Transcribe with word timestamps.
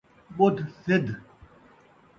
ٻُدھ 0.37 0.61
سِدھ 0.83 1.11